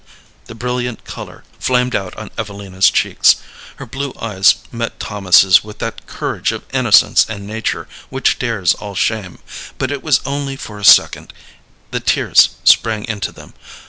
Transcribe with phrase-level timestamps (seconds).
[0.47, 3.35] The brilliant color flamed out on Evelina's cheeks.
[3.75, 8.95] Her blue eyes met Thomas's with that courage of innocence and nature which dares all
[8.95, 9.37] shame.
[9.77, 11.33] But it was only for a second;
[11.91, 13.53] the tears sprang into them.